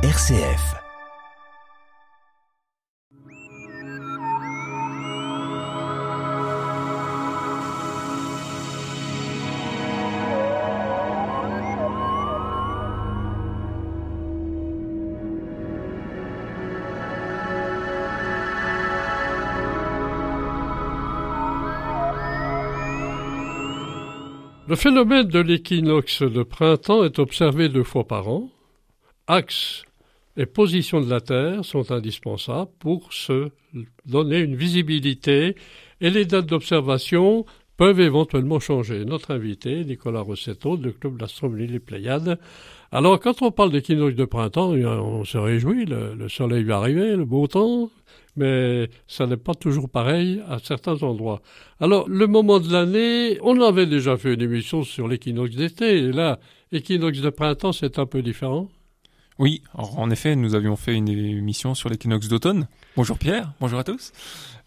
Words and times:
RCF. 0.00 0.76
Le 24.68 24.76
phénomène 24.76 25.26
de 25.26 25.40
l'équinoxe 25.40 26.22
de 26.22 26.44
printemps 26.44 27.02
est 27.02 27.18
observé 27.18 27.68
deux 27.68 27.82
fois 27.82 28.06
par 28.06 28.28
an. 28.28 28.48
Axe 29.26 29.82
et 30.38 30.46
position 30.46 31.00
de 31.00 31.10
la 31.10 31.20
Terre 31.20 31.64
sont 31.64 31.90
indispensables 31.90 32.70
pour 32.78 33.12
se 33.12 33.50
donner 34.06 34.38
une 34.38 34.54
visibilité 34.54 35.56
et 36.00 36.10
les 36.10 36.24
dates 36.24 36.46
d'observation 36.46 37.44
peuvent 37.76 38.00
éventuellement 38.00 38.60
changer. 38.60 39.04
Notre 39.04 39.32
invité, 39.32 39.84
Nicolas 39.84 40.20
Rossetto, 40.20 40.76
du 40.76 40.92
Club 40.92 41.18
d'astronomie 41.18 41.66
Les 41.66 41.80
Pléiades. 41.80 42.38
Alors, 42.92 43.20
quand 43.20 43.42
on 43.42 43.50
parle 43.50 43.72
d'équinoxe 43.72 44.14
de 44.14 44.24
printemps, 44.24 44.70
on 44.70 45.24
se 45.24 45.38
réjouit, 45.38 45.84
le, 45.84 46.14
le 46.14 46.28
soleil 46.28 46.64
va 46.64 46.78
arriver, 46.78 47.16
le 47.16 47.24
beau 47.24 47.46
temps, 47.46 47.90
mais 48.36 48.88
ça 49.08 49.26
n'est 49.26 49.36
pas 49.36 49.54
toujours 49.54 49.90
pareil 49.90 50.40
à 50.48 50.58
certains 50.60 51.02
endroits. 51.02 51.42
Alors, 51.80 52.08
le 52.08 52.26
moment 52.28 52.60
de 52.60 52.72
l'année, 52.72 53.38
on 53.42 53.60
avait 53.60 53.86
déjà 53.86 54.16
fait 54.16 54.34
une 54.34 54.42
émission 54.42 54.84
sur 54.84 55.06
l'équinoxe 55.08 55.56
d'été, 55.56 55.98
et 55.98 56.12
là, 56.12 56.38
l'équinoxe 56.72 57.20
de 57.20 57.30
printemps, 57.30 57.72
c'est 57.72 57.98
un 57.98 58.06
peu 58.06 58.22
différent. 58.22 58.68
Oui, 59.38 59.62
en 59.74 60.10
effet, 60.10 60.34
nous 60.34 60.56
avions 60.56 60.74
fait 60.74 60.94
une 60.94 61.08
émission 61.08 61.76
sur 61.76 61.88
l'équinoxe 61.88 62.26
d'automne. 62.26 62.66
Bonjour 62.96 63.16
Pierre, 63.16 63.52
bonjour 63.60 63.78
à 63.78 63.84
tous. 63.84 64.10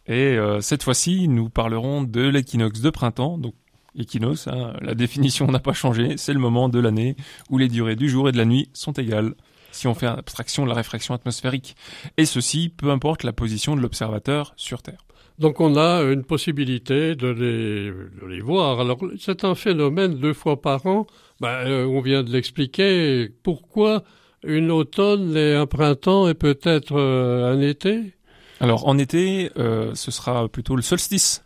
Et 0.08 0.38
euh, 0.38 0.61
cette 0.61 0.83
fois-ci, 0.83 1.28
nous 1.28 1.50
parlerons 1.50 2.03
de 2.03 2.22
l'équinoxe 2.22 2.80
de 2.80 2.89
printemps, 2.89 3.38
donc 3.38 3.53
équinoxe, 4.00 4.47
hein, 4.47 4.72
la 4.80 4.95
définition 4.95 5.45
n'a 5.47 5.59
pas 5.59 5.73
changé, 5.73 6.16
c'est 6.16 6.31
le 6.31 6.39
moment 6.39 6.69
de 6.69 6.80
l'année 6.80 7.17
où 7.50 7.58
les 7.58 7.67
durées 7.67 7.97
du 7.97 8.08
jour 8.08 8.30
et 8.30 8.31
de 8.31 8.38
la 8.38 8.45
nuit 8.45 8.69
sont 8.72 8.94
égales 8.94 9.33
si 9.73 9.88
on 9.88 9.94
fait 9.94 10.08
abstraction 10.08 10.63
de 10.63 10.69
la 10.69 10.75
réfraction 10.75 11.13
atmosphérique. 11.13 11.75
Et 12.16 12.25
ceci, 12.25 12.69
peu 12.69 12.91
importe 12.91 13.23
la 13.23 13.33
position 13.33 13.75
de 13.75 13.81
l'observateur 13.81 14.53
sur 14.56 14.81
Terre. 14.81 15.06
Donc 15.38 15.59
on 15.59 15.75
a 15.75 16.02
une 16.03 16.23
possibilité 16.23 17.16
de 17.16 17.28
les, 17.28 17.91
de 18.22 18.25
les 18.25 18.41
voir. 18.41 18.80
Alors 18.80 19.00
c'est 19.19 19.44
un 19.44 19.56
phénomène 19.56 20.16
deux 20.16 20.33
fois 20.33 20.61
par 20.61 20.85
an. 20.85 21.08
Ben, 21.41 21.66
euh, 21.66 21.85
on 21.85 22.00
vient 22.00 22.23
de 22.23 22.31
l'expliquer. 22.31 23.30
Pourquoi 23.44 24.03
une 24.44 24.72
automne 24.72 25.36
et 25.36 25.53
un 25.56 25.66
printemps 25.66 26.28
et 26.28 26.34
peut-être 26.34 26.95
euh, 26.97 27.53
un 27.53 27.61
été? 27.61 28.14
Alors 28.59 28.88
en 28.88 28.97
été, 28.97 29.52
euh, 29.58 29.95
ce 29.95 30.11
sera 30.11 30.47
plutôt 30.47 30.75
le 30.75 30.81
solstice 30.81 31.44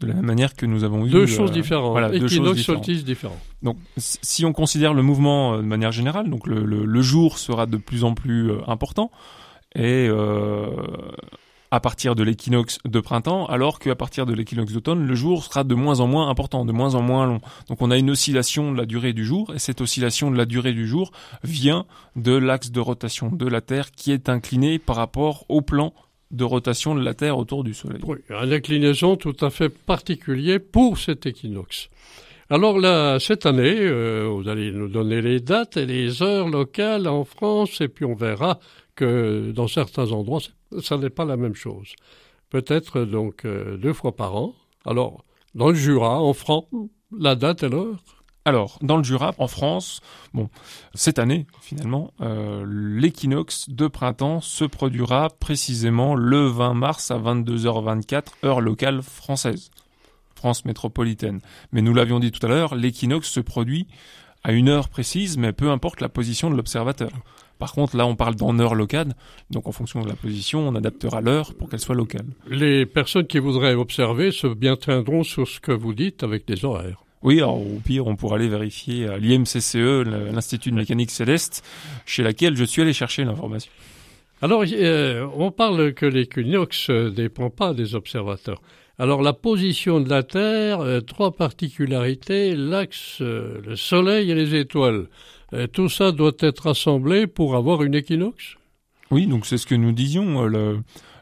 de 0.00 0.08
la 0.08 0.14
même 0.14 0.26
manière 0.26 0.54
que 0.54 0.66
nous 0.66 0.82
avons 0.82 1.06
eu 1.06 1.10
deux 1.10 1.26
choses 1.26 1.52
différentes. 1.52 1.92
Voilà, 1.92 2.10
deux 2.10 2.28
choses 2.28 2.60
solstice 2.60 3.04
différents. 3.04 3.40
Donc, 3.62 3.76
si 3.96 4.44
on 4.44 4.52
considère 4.52 4.92
le 4.92 5.02
mouvement 5.02 5.54
euh, 5.54 5.56
de 5.58 5.62
manière 5.62 5.92
générale, 5.92 6.28
donc 6.28 6.46
le, 6.46 6.64
le, 6.64 6.84
le 6.84 7.02
jour 7.02 7.38
sera 7.38 7.66
de 7.66 7.76
plus 7.76 8.04
en 8.04 8.14
plus 8.14 8.50
euh, 8.50 8.58
important 8.66 9.10
et 9.74 10.06
euh, 10.08 10.66
à 11.74 11.80
partir 11.80 12.14
de 12.14 12.22
l'équinoxe 12.22 12.78
de 12.84 13.00
printemps, 13.00 13.46
alors 13.46 13.80
qu'à 13.80 13.96
partir 13.96 14.26
de 14.26 14.32
l'équinoxe 14.32 14.72
d'automne, 14.72 15.04
le 15.08 15.14
jour 15.16 15.42
sera 15.42 15.64
de 15.64 15.74
moins 15.74 15.98
en 15.98 16.06
moins 16.06 16.28
important, 16.28 16.64
de 16.64 16.70
moins 16.70 16.94
en 16.94 17.02
moins 17.02 17.26
long. 17.26 17.40
Donc, 17.68 17.82
on 17.82 17.90
a 17.90 17.98
une 17.98 18.10
oscillation 18.10 18.70
de 18.70 18.76
la 18.76 18.86
durée 18.86 19.12
du 19.12 19.24
jour 19.24 19.52
et 19.52 19.58
cette 19.58 19.80
oscillation 19.80 20.30
de 20.30 20.36
la 20.36 20.44
durée 20.44 20.72
du 20.72 20.86
jour 20.86 21.10
vient 21.42 21.84
de 22.14 22.30
l'axe 22.30 22.70
de 22.70 22.78
rotation 22.78 23.28
de 23.28 23.48
la 23.48 23.60
Terre 23.60 23.90
qui 23.90 24.12
est 24.12 24.28
incliné 24.28 24.78
par 24.78 24.94
rapport 24.94 25.46
au 25.48 25.62
plan 25.62 25.92
de 26.30 26.44
rotation 26.44 26.94
de 26.94 27.02
la 27.02 27.12
Terre 27.12 27.36
autour 27.38 27.64
du 27.64 27.74
Soleil. 27.74 28.02
Oui, 28.06 28.18
une 28.30 28.52
inclinaison 28.52 29.16
tout 29.16 29.36
à 29.40 29.50
fait 29.50 29.68
particulière 29.68 30.60
pour 30.70 30.98
cet 30.98 31.26
équinoxe. 31.26 31.88
Alors 32.50 32.78
là, 32.78 33.18
cette 33.20 33.46
année, 33.46 33.78
euh, 33.80 34.28
vous 34.28 34.48
allez 34.48 34.70
nous 34.70 34.88
donner 34.88 35.22
les 35.22 35.40
dates 35.40 35.78
et 35.78 35.86
les 35.86 36.22
heures 36.22 36.48
locales 36.48 37.08
en 37.08 37.24
France, 37.24 37.80
et 37.80 37.88
puis 37.88 38.04
on 38.04 38.14
verra 38.14 38.58
que 38.94 39.50
dans 39.52 39.66
certains 39.66 40.12
endroits, 40.12 40.40
ça 40.82 40.98
n'est 40.98 41.10
pas 41.10 41.24
la 41.24 41.36
même 41.36 41.54
chose. 41.54 41.94
Peut-être 42.50 43.00
donc 43.04 43.44
euh, 43.44 43.78
deux 43.78 43.94
fois 43.94 44.14
par 44.14 44.36
an. 44.36 44.54
Alors, 44.84 45.24
dans 45.54 45.68
le 45.68 45.74
Jura, 45.74 46.20
en 46.20 46.34
France, 46.34 46.66
la 47.16 47.34
date 47.34 47.62
et 47.62 47.68
l'heure 47.68 48.02
alors, 48.46 48.78
dans 48.82 48.98
le 48.98 49.02
Jura, 49.02 49.32
en 49.38 49.48
France, 49.48 50.02
bon, 50.34 50.50
cette 50.92 51.18
année, 51.18 51.46
finalement, 51.62 52.12
euh, 52.20 52.62
l'équinoxe 52.68 53.70
de 53.70 53.88
printemps 53.88 54.42
se 54.42 54.66
produira 54.66 55.30
précisément 55.30 56.14
le 56.14 56.46
20 56.48 56.74
mars 56.74 57.10
à 57.10 57.16
22h24, 57.16 58.24
heure 58.44 58.60
locale 58.60 59.00
française, 59.00 59.70
France 60.34 60.64
métropolitaine. 60.64 61.40
Mais 61.72 61.82
nous 61.82 61.94
l'avions 61.94 62.20
dit 62.20 62.30
tout 62.30 62.44
à 62.44 62.48
l'heure, 62.48 62.74
l'équinoxe 62.74 63.30
se 63.30 63.40
produit 63.40 63.86
à 64.42 64.52
une 64.52 64.68
heure 64.68 64.88
précise, 64.88 65.38
mais 65.38 65.52
peu 65.52 65.70
importe 65.70 66.00
la 66.00 66.08
position 66.08 66.50
de 66.50 66.56
l'observateur. 66.56 67.10
Par 67.58 67.72
contre, 67.72 67.96
là, 67.96 68.06
on 68.06 68.16
parle 68.16 68.34
d'en 68.34 68.58
heure 68.58 68.74
locale, 68.74 69.14
donc 69.50 69.66
en 69.66 69.72
fonction 69.72 70.02
de 70.02 70.08
la 70.08 70.16
position, 70.16 70.68
on 70.68 70.74
adaptera 70.74 71.20
l'heure 71.20 71.54
pour 71.54 71.70
qu'elle 71.70 71.80
soit 71.80 71.94
locale. 71.94 72.26
Les 72.50 72.84
personnes 72.84 73.26
qui 73.26 73.38
voudraient 73.38 73.74
observer 73.74 74.32
se 74.32 74.46
bien 74.48 74.76
tiendront 74.76 75.22
sur 75.22 75.48
ce 75.48 75.60
que 75.60 75.72
vous 75.72 75.94
dites 75.94 76.22
avec 76.22 76.46
des 76.46 76.64
horaires. 76.64 77.04
Oui, 77.22 77.38
alors 77.38 77.58
au 77.58 77.80
pire, 77.82 78.06
on 78.06 78.16
pourra 78.16 78.36
aller 78.36 78.48
vérifier 78.48 79.08
à 79.08 79.16
l'IMCCE, 79.16 80.04
l'Institut 80.04 80.72
de 80.72 80.76
mécanique 80.76 81.10
céleste, 81.10 81.64
chez 82.04 82.22
laquelle 82.22 82.54
je 82.54 82.64
suis 82.64 82.82
allé 82.82 82.92
chercher 82.92 83.24
l'information. 83.24 83.72
Alors, 84.42 84.64
euh, 84.70 85.26
on 85.34 85.50
parle 85.50 85.94
que 85.94 86.04
l'équinoxe 86.04 86.90
ne 86.90 87.08
dépend 87.08 87.48
pas 87.48 87.72
des 87.72 87.94
observateurs. 87.94 88.60
Alors, 88.98 89.22
la 89.22 89.32
position 89.32 90.00
de 90.00 90.08
la 90.08 90.22
Terre, 90.22 90.80
euh, 90.80 91.00
trois 91.00 91.32
particularités, 91.32 92.54
l'axe, 92.54 93.18
euh, 93.20 93.60
le 93.66 93.74
Soleil 93.74 94.30
et 94.30 94.34
les 94.36 94.54
étoiles. 94.54 95.08
Euh, 95.52 95.66
tout 95.66 95.88
ça 95.88 96.12
doit 96.12 96.36
être 96.38 96.68
assemblé 96.68 97.26
pour 97.26 97.56
avoir 97.56 97.82
une 97.82 97.94
équinoxe? 97.94 98.56
Oui, 99.10 99.26
donc 99.26 99.46
c'est 99.46 99.58
ce 99.58 99.66
que 99.66 99.74
nous 99.74 99.92
disions. 99.92 100.48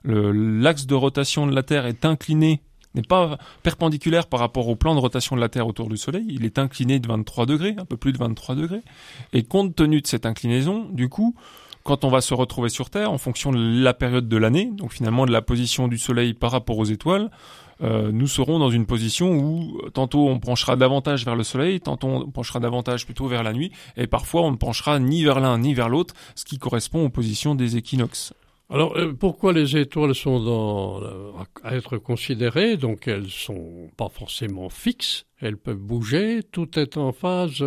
L'axe 0.05 0.87
de 0.87 0.95
rotation 0.95 1.47
de 1.47 1.55
la 1.55 1.63
Terre 1.63 1.87
est 1.87 2.05
incliné 2.05 2.61
n'est 2.95 3.03
pas 3.03 3.39
perpendiculaire 3.63 4.27
par 4.27 4.41
rapport 4.41 4.69
au 4.69 4.77
plan 4.77 4.95
de 4.95 5.01
rotation 5.01 5.37
de 5.37 5.41
la 5.41 5.49
Terre 5.49 5.67
autour 5.67 5.89
du 5.89 5.97
Soleil, 5.97 6.27
il 6.29 6.45
est 6.45 6.59
incliné 6.59 6.99
de 6.99 7.09
23 7.09 7.47
degrés, 7.47 7.75
un 7.79 7.85
peu 7.85 7.97
plus 7.97 8.13
de 8.13 8.19
23 8.19 8.55
degrés. 8.55 8.83
Et 9.33 9.43
compte 9.43 9.75
tenu 9.75 10.01
de 10.01 10.07
cette 10.07 10.27
inclinaison, 10.27 10.89
du 10.91 11.09
coup, 11.09 11.35
quand 11.83 12.05
on 12.05 12.09
va 12.09 12.21
se 12.21 12.35
retrouver 12.35 12.69
sur 12.69 12.91
Terre, 12.91 13.11
en 13.11 13.19
fonction 13.19 13.51
de 13.53 13.83
la 13.83 13.95
période 13.95 14.29
de 14.29 14.37
l'année, 14.37 14.71
donc 14.73 14.93
finalement 14.93 15.27
de 15.27 15.33
la 15.33 15.43
position 15.43 15.89
du 15.89 15.99
Soleil 15.99 16.35
par 16.35 16.51
rapport 16.51 16.79
aux 16.79 16.85
étoiles, 16.85 17.31
euh, 17.83 18.13
nous 18.13 18.29
serons 18.29 18.59
dans 18.59 18.71
une 18.71 18.87
position 18.87 19.33
où 19.33 19.81
tantôt 19.93 20.29
on 20.29 20.39
penchera 20.39 20.77
davantage 20.77 21.25
vers 21.25 21.35
le 21.35 21.43
Soleil, 21.43 21.81
tantôt 21.81 22.09
on 22.09 22.31
penchera 22.31 22.61
davantage 22.61 23.05
plutôt 23.05 23.27
vers 23.27 23.43
la 23.43 23.53
nuit, 23.53 23.73
et 23.97 24.07
parfois 24.07 24.43
on 24.43 24.53
ne 24.53 24.57
penchera 24.57 24.99
ni 24.99 25.25
vers 25.25 25.41
l'un 25.41 25.59
ni 25.59 25.75
vers 25.75 25.89
l'autre, 25.89 26.15
ce 26.35 26.45
qui 26.45 26.59
correspond 26.59 27.05
aux 27.05 27.11
positions 27.11 27.55
des 27.55 27.77
équinoxes. 27.77 28.33
Alors, 28.71 28.97
euh, 28.97 29.13
pourquoi 29.13 29.53
les 29.53 29.77
étoiles 29.77 30.15
sont 30.15 30.41
dans, 30.41 31.03
euh, 31.03 31.33
à 31.63 31.75
être 31.75 31.99
considérées? 31.99 32.79
Donc, 32.79 33.07
elles 33.07 33.29
sont 33.29 33.91
pas 33.99 34.09
forcément 34.09 34.71
fixes, 34.71 35.27
elles 35.41 35.59
peuvent 35.59 35.77
bouger, 35.77 36.41
tout 36.43 36.79
est 36.79 36.97
en 36.97 37.13
phase 37.13 37.63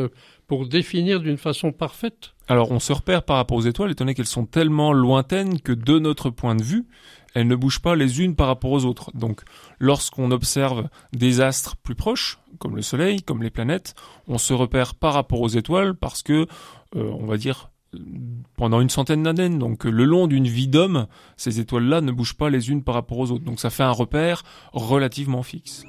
pour 0.48 0.68
définir 0.68 1.20
d'une 1.20 1.38
façon 1.38 1.72
parfaite. 1.72 2.34
Alors, 2.48 2.72
on 2.72 2.80
se 2.80 2.94
repère 2.94 3.24
par 3.24 3.38
rapport 3.38 3.58
aux 3.58 3.62
étoiles, 3.62 3.92
étant 3.92 4.06
donné 4.06 4.14
qu'elles 4.14 4.28
sont 4.28 4.46
tellement 4.46 4.94
lointaines 4.94 5.60
que 5.60 5.72
de 5.72 6.00
notre 6.00 6.30
point 6.30 6.56
de 6.56 6.64
vue, 6.64 6.86
elles 7.34 7.48
ne 7.48 7.56
bougent 7.56 7.82
pas 7.82 7.96
les 7.96 8.22
unes 8.22 8.36
par 8.36 8.48
rapport 8.48 8.72
aux 8.72 8.86
autres. 8.86 9.12
Donc, 9.14 9.42
lorsqu'on 9.80 10.32
observe 10.32 10.88
des 11.14 11.42
astres 11.42 11.76
plus 11.76 11.96
proches, 11.96 12.40
comme 12.60 12.76
le 12.76 12.82
Soleil, 12.82 13.22
comme 13.22 13.44
les 13.44 13.50
planètes, 13.50 13.96
on 14.28 14.38
se 14.38 14.54
repère 14.54 14.96
par 14.96 15.14
rapport 15.14 15.42
aux 15.42 15.50
étoiles 15.50 15.96
parce 15.96 16.22
que, 16.22 16.48
euh, 16.96 17.12
on 17.20 17.26
va 17.26 17.38
dire, 17.38 17.72
pendant 18.58 18.82
une 18.82 18.90
centaine 18.90 19.24
d'années. 19.24 19.50
Donc 19.50 19.84
le 19.86 20.06
long 20.06 20.28
d'une 20.28 20.48
vie 20.48 20.68
d'homme, 20.68 21.08
ces 21.38 21.60
étoiles-là 21.60 22.02
ne 22.02 22.12
bougent 22.12 22.38
pas 22.38 22.50
les 22.50 22.70
unes 22.70 22.84
par 22.84 22.96
rapport 22.96 23.20
aux 23.20 23.32
autres. 23.32 23.44
Donc 23.44 23.60
ça 23.60 23.70
fait 23.70 23.84
un 23.84 23.92
repère 23.92 24.44
relativement 24.74 25.44
fixe. 25.44 25.84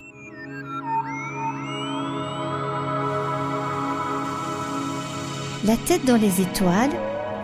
La 5.66 5.76
tête 5.76 6.04
dans 6.04 6.16
les 6.16 6.40
étoiles, 6.40 6.92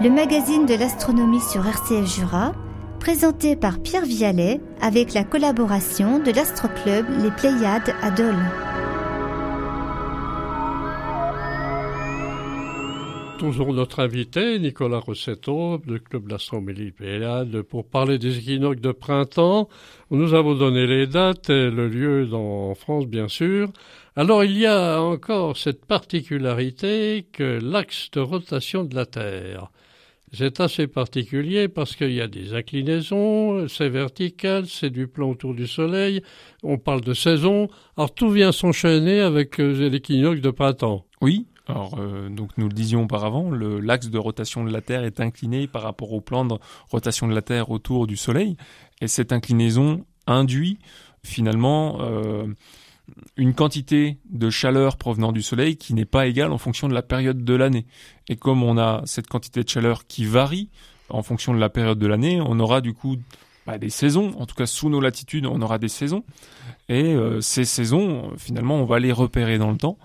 le 0.00 0.08
magazine 0.08 0.64
de 0.64 0.74
l'astronomie 0.74 1.40
sur 1.40 1.66
RCF 1.66 2.06
Jura, 2.06 2.52
présenté 3.00 3.56
par 3.56 3.82
Pierre 3.82 4.04
Vialet 4.04 4.60
avec 4.80 5.12
la 5.12 5.24
collaboration 5.24 6.20
de 6.20 6.30
l'Astroclub 6.30 7.04
Les 7.20 7.32
Pléiades 7.32 7.92
à 8.00 8.12
Dole. 8.12 8.38
toujours 13.42 13.72
notre 13.74 13.98
invité, 13.98 14.60
Nicolas 14.60 15.00
Rossetto, 15.00 15.78
du 15.84 15.98
Club 15.98 16.28
d'Astronomie 16.28 16.92
Pléiade, 16.92 17.62
pour 17.62 17.84
parler 17.84 18.16
des 18.16 18.38
équinoxes 18.38 18.80
de 18.80 18.92
printemps. 18.92 19.68
Nous 20.12 20.32
avons 20.34 20.54
donné 20.54 20.86
les 20.86 21.08
dates 21.08 21.50
et 21.50 21.68
le 21.68 21.88
lieu 21.88 22.32
en 22.32 22.76
France, 22.76 23.08
bien 23.08 23.26
sûr. 23.26 23.72
Alors, 24.14 24.44
il 24.44 24.58
y 24.58 24.66
a 24.66 25.00
encore 25.00 25.56
cette 25.56 25.86
particularité 25.86 27.26
que 27.32 27.58
l'axe 27.62 28.10
de 28.10 28.20
rotation 28.20 28.84
de 28.84 28.94
la 28.94 29.06
Terre. 29.06 29.70
C'est 30.34 30.60
assez 30.60 30.86
particulier 30.86 31.68
parce 31.68 31.96
qu'il 31.96 32.12
y 32.12 32.20
a 32.20 32.26
des 32.26 32.52
inclinaisons, 32.52 33.68
c'est 33.68 33.88
vertical, 33.88 34.66
c'est 34.66 34.90
du 34.90 35.06
plan 35.06 35.30
autour 35.30 35.54
du 35.54 35.66
Soleil, 35.66 36.22
on 36.62 36.76
parle 36.76 37.00
de 37.00 37.14
saison, 37.14 37.68
alors 37.96 38.14
tout 38.14 38.30
vient 38.30 38.52
s'enchaîner 38.52 39.20
avec 39.20 39.60
euh, 39.60 39.88
l'équinoxe 39.88 40.40
de 40.40 40.50
printemps. 40.50 41.04
Oui, 41.20 41.46
alors, 41.66 41.98
euh, 41.98 42.28
donc 42.28 42.50
nous 42.56 42.68
le 42.68 42.74
disions 42.74 43.04
auparavant, 43.04 43.50
l'axe 43.50 44.08
de 44.08 44.18
rotation 44.18 44.64
de 44.64 44.70
la 44.70 44.80
Terre 44.80 45.04
est 45.04 45.20
incliné 45.20 45.66
par 45.66 45.82
rapport 45.82 46.12
au 46.12 46.20
plan 46.20 46.44
de 46.44 46.54
rotation 46.90 47.28
de 47.28 47.34
la 47.34 47.42
Terre 47.42 47.70
autour 47.70 48.06
du 48.06 48.16
Soleil, 48.16 48.56
et 49.00 49.08
cette 49.08 49.32
inclinaison 49.32 50.04
induit 50.26 50.78
finalement 51.22 51.98
euh, 52.00 52.46
une 53.36 53.54
quantité 53.54 54.18
de 54.30 54.50
chaleur 54.50 54.96
provenant 54.96 55.32
du 55.32 55.42
Soleil 55.42 55.76
qui 55.76 55.94
n'est 55.94 56.04
pas 56.04 56.26
égale 56.26 56.52
en 56.52 56.58
fonction 56.58 56.88
de 56.88 56.94
la 56.94 57.02
période 57.02 57.44
de 57.44 57.54
l'année. 57.54 57.86
Et 58.28 58.36
comme 58.36 58.62
on 58.62 58.78
a 58.78 59.02
cette 59.04 59.26
quantité 59.26 59.62
de 59.62 59.68
chaleur 59.68 60.06
qui 60.06 60.24
varie 60.24 60.70
en 61.08 61.22
fonction 61.22 61.52
de 61.52 61.58
la 61.58 61.68
période 61.68 61.98
de 61.98 62.06
l'année, 62.06 62.40
on 62.40 62.58
aura 62.60 62.80
du 62.80 62.94
coup 62.94 63.16
bah, 63.66 63.78
des 63.78 63.90
saisons, 63.90 64.32
en 64.38 64.46
tout 64.46 64.54
cas 64.54 64.66
sous 64.66 64.88
nos 64.88 65.00
latitudes, 65.00 65.46
on 65.46 65.60
aura 65.62 65.78
des 65.78 65.88
saisons. 65.88 66.24
Et 66.88 67.14
euh, 67.14 67.40
ces 67.40 67.64
saisons, 67.64 68.32
finalement, 68.36 68.76
on 68.76 68.84
va 68.84 68.98
les 68.98 69.12
repérer 69.12 69.58
dans 69.58 69.70
le 69.70 69.76
temps. 69.76 69.98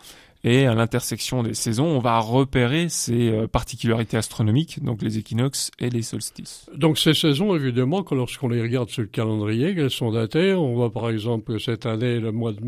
Et 0.50 0.66
à 0.66 0.74
l'intersection 0.74 1.44
des 1.44 1.54
saisons, 1.54 1.88
on 1.88 2.00
va 2.00 2.20
repérer 2.20 2.88
ces 2.88 3.28
euh, 3.28 3.48
particularités 3.48 4.16
astronomiques, 4.16 4.82
donc 4.82 5.02
les 5.02 5.18
équinoxes 5.18 5.72
et 5.78 5.90
les 5.90 6.02
solstices. 6.02 6.70
Donc 6.74 6.98
ces 6.98 7.14
saisons, 7.14 7.54
évidemment, 7.54 8.02
que 8.02 8.16
lorsqu'on 8.16 8.48
les 8.48 8.62
regarde 8.62 8.90
sur 8.90 9.02
le 9.02 9.10
calendrier, 9.10 9.76
elles 9.78 9.90
sont 9.92 10.10
datées. 10.10 10.54
On 10.54 10.74
voit 10.74 10.90
par 10.90 11.10
exemple 11.10 11.52
que 11.52 11.60
cette 11.60 11.86
année, 11.86 12.22
le 12.22 12.32
mois 12.32 12.54
de, 12.54 12.62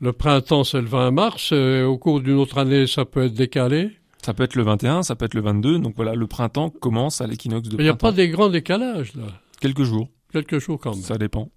le 0.00 0.12
printemps, 0.14 0.64
c'est 0.64 0.80
le 0.80 0.86
20 0.86 1.10
mars. 1.10 1.50
Euh, 1.52 1.84
au 1.84 1.98
cours 1.98 2.22
d'une 2.22 2.36
autre 2.38 2.56
année, 2.56 2.86
ça 2.86 3.04
peut 3.04 3.26
être 3.26 3.34
décalé. 3.34 3.90
Ça 4.24 4.32
peut 4.32 4.44
être 4.44 4.54
le 4.54 4.62
21, 4.62 5.02
ça 5.02 5.14
peut 5.14 5.26
être 5.26 5.34
le 5.34 5.42
22. 5.42 5.80
Donc 5.80 5.96
voilà, 5.96 6.14
le 6.14 6.26
printemps 6.26 6.70
commence 6.70 7.20
à 7.20 7.26
l'équinoxe 7.26 7.68
de 7.68 7.76
printemps. 7.76 7.82
Il 7.82 7.84
n'y 7.84 7.90
a 7.90 7.94
pas 7.94 8.12
des 8.12 8.30
grands 8.30 8.48
décalages 8.48 9.12
là. 9.14 9.24
Quelques 9.60 9.82
jours. 9.82 10.08
Quelques 10.32 10.60
jours 10.60 10.80
quand 10.80 10.94
même. 10.94 11.02
Ça 11.02 11.18
dépend. 11.18 11.50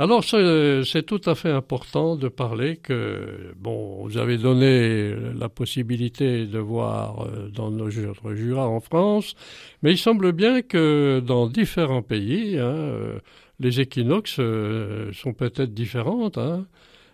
Alors 0.00 0.24
c'est 0.24 1.02
tout 1.02 1.20
à 1.26 1.34
fait 1.34 1.50
important 1.50 2.16
de 2.16 2.28
parler 2.28 2.78
que, 2.78 3.52
bon, 3.58 4.02
vous 4.02 4.16
avez 4.16 4.38
donné 4.38 5.14
la 5.38 5.50
possibilité 5.50 6.46
de 6.46 6.58
voir 6.58 7.26
euh, 7.26 7.50
dans 7.50 7.70
nos 7.70 7.90
Jura 7.90 8.66
en 8.66 8.80
France, 8.80 9.34
mais 9.82 9.92
il 9.92 9.98
semble 9.98 10.32
bien 10.32 10.62
que 10.62 11.22
dans 11.22 11.48
différents 11.48 12.00
pays, 12.00 12.56
hein, 12.56 12.62
euh, 12.62 13.18
les 13.58 13.80
équinoxes 13.80 14.38
euh, 14.38 15.12
sont 15.12 15.34
peut-être 15.34 15.74
différentes. 15.74 16.38
Hein. 16.38 16.66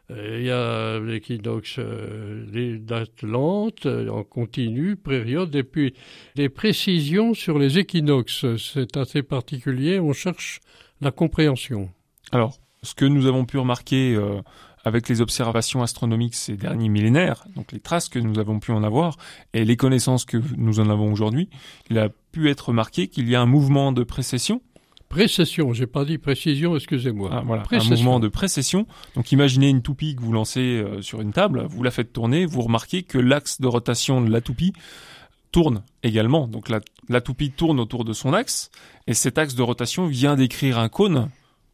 Il 0.09 0.45
y 0.45 0.53
a 0.53 1.01
l'équinoxe 1.01 1.81
d'Atlante 1.81 3.87
en 3.87 4.23
continu, 4.23 4.95
période, 4.95 5.53
et 5.57 5.65
puis 5.65 5.93
des 6.37 6.49
précisions 6.49 7.35
sur 7.35 7.59
les 7.59 7.81
équinoxes. 7.81 8.47
C'est 8.59 8.97
assez 8.97 9.25
particulier, 9.25 9.99
on 9.99 10.13
cherche 10.13 10.61
la 11.01 11.11
compréhension. 11.11 11.91
Alors, 12.31 12.61
ce 12.87 12.95
que 12.95 13.05
nous 13.05 13.27
avons 13.27 13.45
pu 13.45 13.59
remarquer 13.59 14.15
euh, 14.15 14.41
avec 14.85 15.09
les 15.09 15.21
observations 15.21 15.83
astronomiques 15.83 16.37
ces 16.37 16.57
derniers 16.57 16.89
millénaires, 16.89 17.45
donc 17.57 17.73
les 17.73 17.81
traces 17.81 18.09
que 18.09 18.21
nous 18.21 18.39
avons 18.39 18.61
pu 18.61 18.71
en 18.71 18.85
avoir 18.85 19.17
et 19.53 19.65
les 19.65 19.77
connaissances 19.77 20.25
que 20.25 20.41
nous 20.57 20.79
en 20.79 20.89
avons 20.89 21.13
aujourd'hui, 21.13 21.49
il 21.91 21.99
a 21.99 22.09
pu 22.31 22.49
être 22.49 22.69
remarqué 22.69 23.09
qu'il 23.09 23.29
y 23.29 23.35
a 23.35 23.41
un 23.41 23.47
mouvement 23.47 23.91
de 23.91 24.05
précession. 24.05 24.63
Précession, 25.09 25.73
j'ai 25.73 25.87
pas 25.87 26.05
dit 26.05 26.19
précision, 26.19 26.77
excusez-moi. 26.77 27.31
Ah, 27.33 27.43
voilà, 27.45 27.65
un 27.71 27.85
mouvement 27.85 28.21
de 28.21 28.29
précession. 28.29 28.87
Donc 29.15 29.33
imaginez 29.33 29.69
une 29.69 29.83
toupie 29.83 30.15
que 30.15 30.21
vous 30.21 30.33
lancez 30.33 30.61
euh, 30.61 31.03
sur 31.03 31.21
une 31.21 31.33
table, 31.33 31.67
vous 31.69 31.83
la 31.83 31.91
faites 31.91 32.13
tourner, 32.13 32.47
vous 32.47 32.63
remarquez 32.63 33.03
que 33.03 33.19
l'axe 33.19 33.61
de 33.61 33.67
rotation 33.67 34.21
de 34.21 34.31
la 34.31 34.41
toupie 34.41 34.73
tourne 35.51 35.83
également. 36.03 36.47
Donc 36.47 36.69
la, 36.69 36.81
la 37.09 37.21
toupie 37.21 37.51
tourne 37.51 37.81
autour 37.81 38.05
de 38.05 38.13
son 38.13 38.33
axe 38.33 38.71
et 39.07 39.15
cet 39.15 39.39
axe 39.39 39.55
de 39.55 39.63
rotation 39.63 40.07
vient 40.07 40.37
décrire 40.37 40.79
un 40.79 40.89
cône, 40.89 41.29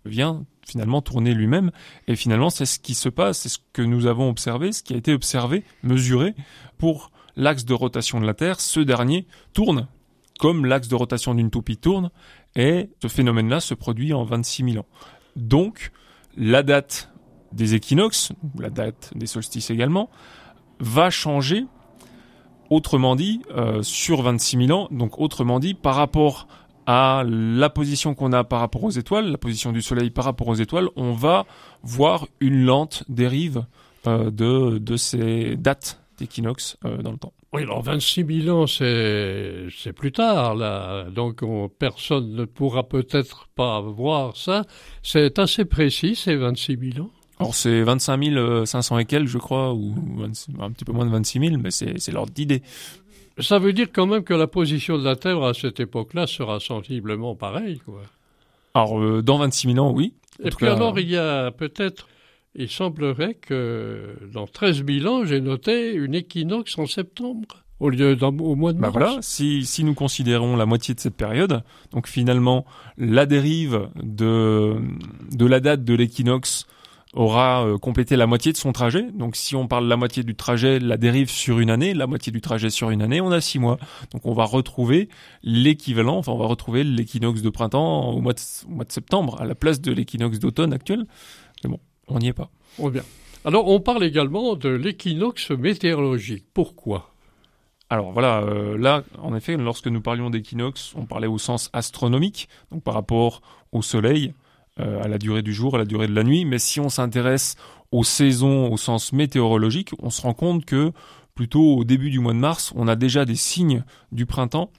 vient 0.04 0.44
finalement 0.66 1.02
tourner 1.02 1.34
lui-même. 1.34 1.70
Et 2.08 2.16
finalement, 2.16 2.50
c'est 2.50 2.66
ce 2.66 2.78
qui 2.78 2.94
se 2.94 3.08
passe, 3.08 3.40
c'est 3.40 3.48
ce 3.48 3.58
que 3.72 3.82
nous 3.82 4.06
avons 4.06 4.28
observé, 4.28 4.72
ce 4.72 4.82
qui 4.82 4.94
a 4.94 4.96
été 4.96 5.12
observé, 5.12 5.64
mesuré 5.82 6.34
pour 6.78 7.10
l'axe 7.36 7.64
de 7.64 7.74
rotation 7.74 8.20
de 8.20 8.26
la 8.26 8.34
Terre. 8.34 8.60
Ce 8.60 8.80
dernier 8.80 9.26
tourne 9.52 9.88
comme 10.42 10.66
l'axe 10.66 10.88
de 10.88 10.96
rotation 10.96 11.36
d'une 11.36 11.50
toupie 11.50 11.76
tourne, 11.76 12.10
et 12.56 12.90
ce 13.00 13.06
phénomène-là 13.06 13.60
se 13.60 13.74
produit 13.74 14.12
en 14.12 14.24
26 14.24 14.72
000 14.72 14.78
ans. 14.78 14.88
Donc, 15.36 15.92
la 16.36 16.64
date 16.64 17.12
des 17.52 17.74
équinoxes, 17.74 18.32
la 18.58 18.68
date 18.68 19.12
des 19.14 19.26
solstices 19.26 19.70
également, 19.70 20.10
va 20.80 21.10
changer, 21.10 21.66
autrement 22.70 23.14
dit, 23.14 23.42
euh, 23.52 23.84
sur 23.84 24.22
26 24.22 24.66
000 24.66 24.76
ans, 24.76 24.88
donc 24.90 25.20
autrement 25.20 25.60
dit, 25.60 25.74
par 25.74 25.94
rapport 25.94 26.48
à 26.86 27.24
la 27.26 27.70
position 27.70 28.14
qu'on 28.14 28.32
a 28.32 28.44
par 28.44 28.60
rapport 28.60 28.84
aux 28.84 28.90
étoiles, 28.90 29.30
la 29.30 29.38
position 29.38 29.72
du 29.72 29.82
Soleil 29.82 30.10
par 30.10 30.24
rapport 30.24 30.48
aux 30.48 30.54
étoiles, 30.54 30.88
on 30.96 31.12
va 31.12 31.46
voir 31.82 32.26
une 32.40 32.64
lente 32.64 33.04
dérive 33.08 33.64
euh, 34.06 34.30
de, 34.30 34.78
de 34.78 34.96
ces 34.96 35.56
dates 35.56 36.00
d'équinoxe 36.18 36.76
euh, 36.84 36.98
dans 36.98 37.12
le 37.12 37.18
temps. 37.18 37.32
Oui, 37.52 37.62
alors 37.62 37.82
26 37.82 38.44
000 38.44 38.62
ans, 38.62 38.66
c'est, 38.66 39.92
plus 39.94 40.10
tard, 40.10 40.54
là. 40.54 41.04
Donc, 41.10 41.42
personne 41.78 42.34
ne 42.34 42.44
pourra 42.46 42.88
peut-être 42.88 43.46
pas 43.54 43.80
voir 43.82 44.36
ça. 44.38 44.64
C'est 45.02 45.38
assez 45.38 45.66
précis, 45.66 46.16
ces 46.16 46.34
26 46.34 46.78
000 46.94 47.06
ans. 47.06 47.10
Alors, 47.38 47.54
c'est 47.54 47.82
25 47.82 48.66
500 48.66 48.98
et 48.98 49.04
quelques, 49.04 49.26
je 49.26 49.38
crois, 49.38 49.74
ou 49.74 49.94
un 50.60 50.70
petit 50.70 50.84
peu 50.84 50.92
moins 50.92 51.04
de 51.04 51.10
26 51.10 51.40
000, 51.40 51.56
mais 51.58 51.70
c'est 51.70 52.12
l'ordre 52.12 52.32
d'idée. 52.32 52.62
Ça 53.38 53.58
veut 53.58 53.72
dire 53.72 53.88
quand 53.92 54.06
même 54.06 54.24
que 54.24 54.34
la 54.34 54.46
position 54.46 54.98
de 54.98 55.04
la 55.04 55.16
Terre 55.16 55.42
à 55.42 55.54
cette 55.54 55.80
époque-là 55.80 56.26
sera 56.26 56.60
sensiblement 56.60 57.34
pareille, 57.34 57.78
quoi. 57.78 58.02
Alors, 58.74 59.00
euh, 59.00 59.22
dans 59.22 59.38
26 59.38 59.74
000 59.74 59.86
ans, 59.86 59.92
oui. 59.92 60.14
Et 60.42 60.50
puis 60.50 60.66
alors, 60.66 60.98
il 60.98 61.10
y 61.10 61.16
a 61.16 61.50
peut-être, 61.50 62.08
il 62.54 62.70
semblerait 62.70 63.34
que 63.34 64.16
dans 64.32 64.46
13 64.46 64.84
000 64.86 65.06
ans, 65.06 65.24
j'ai 65.24 65.40
noté 65.40 65.92
une 65.92 66.14
équinoxe 66.14 66.78
en 66.78 66.86
septembre 66.86 67.62
au 67.82 67.90
lieu 67.90 68.16
au 68.22 68.54
mois 68.54 68.72
de 68.72 68.78
bah 68.78 68.92
mars. 68.92 68.92
voilà, 68.92 69.18
si, 69.22 69.66
si 69.66 69.82
nous 69.82 69.94
considérons 69.94 70.54
la 70.56 70.66
moitié 70.66 70.94
de 70.94 71.00
cette 71.00 71.16
période, 71.16 71.64
donc 71.90 72.06
finalement 72.06 72.64
la 72.96 73.26
dérive 73.26 73.88
de, 74.00 74.76
de 75.32 75.46
la 75.46 75.58
date 75.58 75.82
de 75.82 75.92
l'équinoxe 75.92 76.66
aura 77.12 77.66
euh, 77.66 77.78
complété 77.78 78.16
la 78.16 78.26
moitié 78.26 78.52
de 78.52 78.56
son 78.56 78.72
trajet. 78.72 79.10
Donc 79.12 79.36
si 79.36 79.54
on 79.54 79.66
parle 79.66 79.84
de 79.84 79.88
la 79.88 79.96
moitié 79.96 80.22
du 80.22 80.34
trajet, 80.34 80.78
la 80.78 80.96
dérive 80.96 81.30
sur 81.30 81.58
une 81.58 81.70
année, 81.70 81.94
la 81.94 82.06
moitié 82.06 82.32
du 82.32 82.40
trajet 82.40 82.70
sur 82.70 82.90
une 82.90 83.02
année, 83.02 83.20
on 83.20 83.30
a 83.30 83.40
six 83.40 83.58
mois. 83.58 83.78
Donc 84.12 84.24
on 84.24 84.32
va 84.32 84.44
retrouver 84.44 85.08
l'équivalent, 85.42 86.16
enfin 86.18 86.32
on 86.32 86.38
va 86.38 86.46
retrouver 86.46 86.84
l'équinoxe 86.84 87.42
de 87.42 87.50
printemps 87.50 88.10
au 88.10 88.20
mois 88.20 88.32
de, 88.32 88.40
au 88.66 88.70
mois 88.70 88.84
de 88.84 88.92
septembre, 88.92 89.40
à 89.40 89.44
la 89.44 89.54
place 89.54 89.80
de 89.80 89.92
l'équinoxe 89.92 90.38
d'automne 90.38 90.72
actuel. 90.72 91.06
Mais 91.64 91.70
bon, 91.70 91.80
on 92.08 92.18
n'y 92.18 92.28
est 92.28 92.32
pas. 92.32 92.50
Oh 92.78 92.90
bien. 92.90 93.02
Alors 93.44 93.68
on 93.68 93.80
parle 93.80 94.04
également 94.04 94.54
de 94.56 94.70
l'équinoxe 94.70 95.50
météorologique. 95.50 96.46
Pourquoi? 96.54 97.10
Alors 97.90 98.12
voilà, 98.12 98.40
euh, 98.40 98.78
là, 98.78 99.04
en 99.18 99.36
effet, 99.36 99.54
lorsque 99.58 99.86
nous 99.86 100.00
parlions 100.00 100.30
d'équinoxe, 100.30 100.94
on 100.96 101.04
parlait 101.04 101.26
au 101.26 101.36
sens 101.36 101.68
astronomique, 101.74 102.48
donc 102.70 102.82
par 102.82 102.94
rapport 102.94 103.42
au 103.70 103.82
Soleil, 103.82 104.32
à 104.78 105.08
la 105.08 105.18
durée 105.18 105.42
du 105.42 105.52
jour, 105.52 105.74
à 105.74 105.78
la 105.78 105.84
durée 105.84 106.06
de 106.06 106.14
la 106.14 106.24
nuit. 106.24 106.44
Mais 106.44 106.58
si 106.58 106.80
on 106.80 106.88
s'intéresse 106.88 107.56
aux 107.90 108.04
saisons 108.04 108.72
au 108.72 108.76
sens 108.76 109.12
météorologique, 109.12 109.90
on 110.00 110.10
se 110.10 110.22
rend 110.22 110.34
compte 110.34 110.64
que 110.64 110.92
plutôt 111.34 111.76
au 111.76 111.84
début 111.84 112.10
du 112.10 112.20
mois 112.20 112.32
de 112.32 112.38
mars, 112.38 112.72
on 112.76 112.88
a 112.88 112.96
déjà 112.96 113.24
des 113.24 113.36
signes 113.36 113.84
du 114.12 114.26
printemps. 114.26 114.70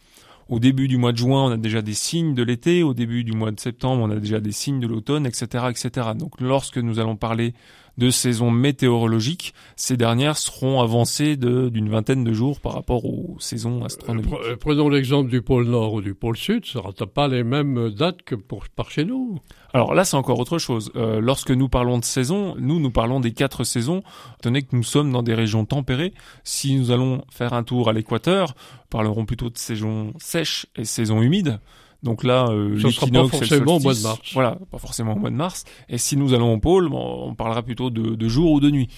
Au 0.50 0.60
début 0.60 0.88
du 0.88 0.98
mois 0.98 1.14
de 1.14 1.18
juin, 1.18 1.46
on 1.46 1.52
a 1.52 1.58
déjà 1.58 1.82
des 1.82 1.94
signes 1.94 2.34
de 2.34 2.44
l'été. 2.44 2.84
Au 2.84 2.94
début 2.94 3.24
du 3.24 3.32
mois 3.32 3.52
de 3.52 3.60
septembre, 3.60 4.04
on 4.04 4.10
a 4.10 4.18
déjà 4.18 4.40
des 4.40 4.52
signes 4.52 4.80
de 4.80 4.88
l'automne, 4.88 5.26
etc., 5.26 5.66
etc. 5.70 6.10
Donc, 6.16 6.42
lorsque 6.42 6.78
nous 6.78 7.00
allons 7.00 7.16
parler 7.16 7.54
de 7.98 8.10
saisons 8.10 8.52
météorologiques, 8.52 9.54
ces 9.76 9.98
dernières 9.98 10.38
seront 10.38 10.82
avancées 10.82 11.36
d'une 11.36 11.90
vingtaine 11.90 12.24
de 12.24 12.34
jours 12.34 12.60
par 12.60 12.74
rapport 12.74 13.06
aux 13.06 13.38
saisons 13.40 13.84
astronomiques. 13.84 14.34
Euh, 14.46 14.56
prenons 14.56 14.90
l'exemple 14.90 15.30
du 15.30 15.42
pôle 15.42 15.66
Nord 15.66 15.94
ou 15.94 16.02
du 16.02 16.14
pôle 16.16 16.38
Sud, 16.38 16.66
ça 16.66 16.80
n'aura 16.80 16.94
pas 17.06 17.28
les 17.28 17.44
mêmes 17.44 17.90
dates 17.90 18.24
que 18.24 18.36
pour, 18.36 18.66
par 18.70 18.90
chez 18.90 19.06
nous. 19.06 19.40
Alors 19.74 19.94
là, 19.94 20.06
c'est 20.06 20.18
encore 20.18 20.40
autre 20.40 20.58
chose. 20.58 20.92
Euh, 20.96 21.20
lorsque 21.20 21.52
nous 21.52 21.70
parlons 21.70 21.98
de 21.98 22.06
saison, 22.06 22.56
nous, 22.58 22.80
nous 22.80 22.92
parlons 22.92 23.20
des 23.20 23.32
quatre 23.32 23.64
saisons, 23.64 24.04
tenez 24.42 24.64
que 24.64 24.76
nous 24.76 24.84
sommes 24.84 25.12
dans 25.12 25.24
des 25.24 25.34
régions 25.34 25.66
tempérées. 25.66 26.14
Si 26.44 26.76
nous 26.76 26.92
allons 26.92 27.24
faire 27.32 27.54
un 27.54 27.64
tour 27.64 27.90
à 27.90 27.94
l'équateur, 27.94 28.56
parlerons 28.90 29.26
plutôt 29.26 29.50
de 29.50 29.58
saisons 29.58 30.14
sèches 30.18 30.68
et 30.76 30.86
saisons 30.86 31.22
humides. 31.22 31.60
Donc 32.04 32.26
là, 32.26 32.48
euh, 32.50 32.76
l'équinoxe, 32.76 33.32
pas 33.32 33.38
forcément 33.38 33.78
au 33.78 33.80
mois 33.80 33.94
de 33.94 34.02
mars. 34.02 34.20
Voilà, 34.34 34.58
pas 34.70 34.78
forcément 34.78 35.14
au 35.14 35.20
mois 35.20 35.30
de 35.30 35.36
mars. 35.36 35.64
Et 35.88 35.98
si 35.98 36.18
nous 36.18 36.34
allons 36.34 36.54
au 36.54 36.60
pôle, 36.60 36.90
on 36.92 37.34
parlera 37.34 37.64
plutôt 37.64 37.90
de, 37.90 38.16
de 38.16 38.28
jour 38.28 38.52
ou 38.52 38.60
de 38.60 38.70
nuit. 38.70 38.90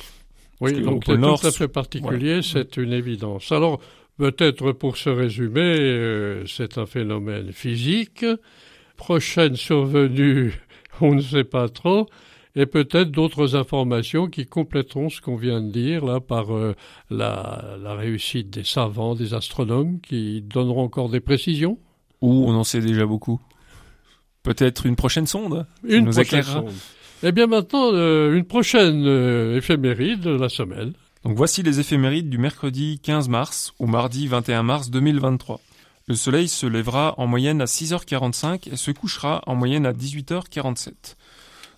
Oui, 0.60 0.82
donc 0.82 1.04
c'est 1.06 1.18
tout 1.18 1.48
à 1.48 1.52
fait 1.52 1.68
particulier, 1.68 2.42
c'est 2.42 2.78
une 2.78 2.94
évidence. 2.94 3.52
Alors, 3.52 3.80
peut-être 4.18 4.72
pour 4.72 4.98
se 4.98 5.10
résumer, 5.10 5.62
euh, 5.62 6.46
c'est 6.48 6.78
un 6.78 6.86
phénomène 6.86 7.52
physique. 7.52 8.26
Prochaine 8.98 9.56
survenue, 9.56 10.54
on 11.02 11.16
ne 11.16 11.22
sait 11.22 11.44
pas 11.44 11.70
trop. 11.70 12.08
Et 12.58 12.66
peut-être 12.66 13.12
d'autres 13.12 13.58
informations 13.58 14.28
qui 14.28 14.46
compléteront 14.46 15.10
ce 15.10 15.20
qu'on 15.20 15.36
vient 15.36 15.62
de 15.62 15.70
dire 15.72 16.06
là 16.06 16.22
par 16.22 16.56
euh, 16.56 16.74
la, 17.10 17.76
la 17.84 17.94
réussite 17.96 18.50
des 18.50 18.64
savants, 18.64 19.14
des 19.14 19.34
astronomes, 19.34 20.00
qui 20.00 20.42
donneront 20.42 20.84
encore 20.84 21.10
des 21.10 21.20
précisions. 21.20 21.78
Ou 22.26 22.46
on 22.48 22.56
en 22.56 22.64
sait 22.64 22.82
déjà 22.82 23.06
beaucoup. 23.06 23.40
Peut-être 24.42 24.88
une 24.88 24.96
prochaine 24.96 25.28
sonde 25.28 25.68
Une 25.84 26.10
prochaine 26.10 26.42
sonde. 26.42 26.72
Eh 27.22 27.32
bien 27.32 27.46
maintenant, 27.46 27.92
euh, 27.94 28.36
une 28.36 28.46
prochaine 28.46 29.06
euh, 29.06 29.58
éphéméride 29.58 30.22
de 30.22 30.32
la 30.32 30.50
semaine. 30.50 30.94
Donc 31.24 31.38
voici 31.38 31.62
les 31.62 31.80
éphémérides 31.80 32.30
du 32.30 32.40
mercredi 32.40 33.00
15 33.04 33.30
mars 33.30 33.74
au 33.78 33.86
mardi 33.86 34.28
21 34.28 34.64
mars 34.64 34.90
2023. 34.90 35.60
Le 36.08 36.16
soleil 36.16 36.48
se 36.48 36.66
lèvera 36.66 37.14
en 37.20 37.28
moyenne 37.28 37.62
à 37.62 37.66
6h45 37.66 38.72
et 38.72 38.76
se 38.76 38.92
couchera 38.92 39.42
en 39.46 39.56
moyenne 39.56 39.86
à 39.86 39.94
18h47. 39.94 41.16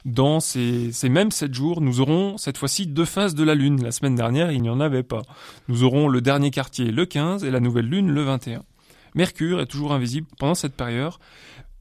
Dans 0.05 0.39
ces, 0.39 0.93
ces 0.93 1.09
mêmes 1.09 1.31
7 1.31 1.53
jours, 1.53 1.81
nous 1.81 1.99
aurons 1.99 2.37
cette 2.37 2.57
fois-ci 2.57 2.87
deux 2.87 3.05
phases 3.05 3.35
de 3.35 3.43
la 3.43 3.55
Lune. 3.55 3.83
La 3.83 3.91
semaine 3.91 4.15
dernière, 4.15 4.51
il 4.51 4.61
n'y 4.61 4.69
en 4.69 4.79
avait 4.79 5.03
pas. 5.03 5.23
Nous 5.67 5.83
aurons 5.83 6.07
le 6.07 6.21
dernier 6.21 6.51
quartier 6.51 6.91
le 6.91 7.05
15 7.05 7.43
et 7.43 7.51
la 7.51 7.59
nouvelle 7.59 7.87
Lune 7.87 8.11
le 8.11 8.23
21. 8.23 8.63
Mercure 9.17 9.61
est 9.61 9.65
toujours 9.65 9.93
invisible 9.93 10.27
pendant 10.37 10.53
cette 10.53 10.75
période. 10.75 11.11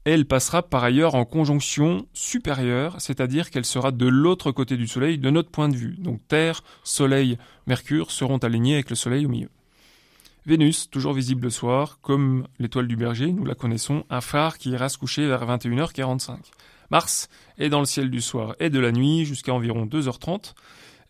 Elle 0.05 0.25
passera 0.25 0.63
par 0.63 0.83
ailleurs 0.83 1.13
en 1.13 1.23
conjonction 1.23 2.07
supérieure, 2.11 2.95
c'est-à-dire 2.99 3.51
qu'elle 3.51 3.63
sera 3.63 3.91
de 3.91 4.07
l'autre 4.07 4.51
côté 4.51 4.75
du 4.75 4.87
Soleil 4.87 5.19
de 5.19 5.29
notre 5.29 5.51
point 5.51 5.69
de 5.69 5.75
vue. 5.75 5.97
Donc 5.99 6.19
Terre, 6.27 6.63
Soleil, 6.83 7.37
Mercure 7.67 8.09
seront 8.09 8.39
alignés 8.39 8.73
avec 8.73 8.89
le 8.89 8.95
Soleil 8.95 9.27
au 9.27 9.29
milieu. 9.29 9.49
Vénus, 10.47 10.89
toujours 10.89 11.13
visible 11.13 11.43
le 11.43 11.49
soir, 11.51 11.99
comme 12.01 12.47
l'étoile 12.57 12.87
du 12.87 12.95
berger, 12.95 13.31
nous 13.31 13.45
la 13.45 13.53
connaissons, 13.53 14.03
un 14.09 14.21
phare 14.21 14.57
qui 14.57 14.71
ira 14.71 14.89
se 14.89 14.97
coucher 14.97 15.27
vers 15.27 15.45
21h45. 15.45 16.37
Mars 16.89 17.29
est 17.59 17.69
dans 17.69 17.81
le 17.81 17.85
ciel 17.85 18.09
du 18.09 18.21
soir 18.21 18.55
et 18.59 18.71
de 18.71 18.79
la 18.79 18.91
nuit 18.91 19.25
jusqu'à 19.25 19.53
environ 19.53 19.85
2h30. 19.85 20.55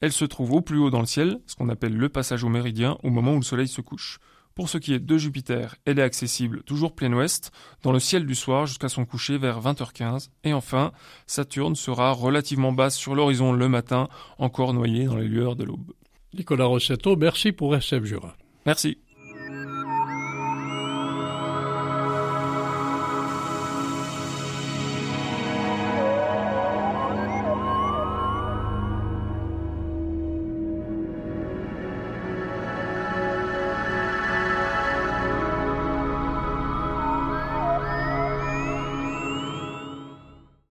Elle 0.02 0.12
se 0.12 0.26
trouve 0.26 0.52
au 0.52 0.60
plus 0.60 0.78
haut 0.78 0.90
dans 0.90 1.00
le 1.00 1.06
ciel, 1.06 1.40
ce 1.46 1.56
qu'on 1.56 1.70
appelle 1.70 1.96
le 1.96 2.10
passage 2.10 2.44
au 2.44 2.50
méridien, 2.50 2.98
au 3.04 3.12
moment 3.12 3.32
où 3.32 3.38
le 3.38 3.44
soleil 3.44 3.70
se 3.70 3.80
couche. 3.80 4.20
Pour 4.58 4.70
ce 4.70 4.80
qui 4.80 4.96
est 4.96 5.00
de 5.00 5.18
Jupiter, 5.20 5.76
elle 5.86 6.00
est 6.00 6.02
accessible 6.02 6.64
toujours 6.64 6.96
plein 6.96 7.14
ouest, 7.14 7.52
dans 7.84 7.92
le 7.92 8.00
ciel 8.00 8.26
du 8.26 8.34
soir 8.34 8.66
jusqu'à 8.66 8.90
son 8.90 9.06
coucher 9.06 9.38
vers 9.38 9.62
20h15. 9.62 10.30
Et 10.44 10.52
enfin, 10.52 10.94
Saturne 11.28 11.76
sera 11.76 12.12
relativement 12.12 12.72
basse 12.72 12.96
sur 12.96 13.14
l'horizon 13.14 13.54
le 13.54 13.70
matin, 13.70 14.10
encore 14.40 14.74
noyée 14.74 15.06
dans 15.06 15.18
les 15.18 15.28
lueurs 15.28 15.58
de 15.58 15.64
l'aube. 15.64 15.94
Nicolas 16.34 16.66
Rossetto, 16.66 17.16
merci 17.16 17.52
pour 17.52 17.76
SF 17.76 18.04
Jura. 18.06 18.36
Merci. 18.66 18.98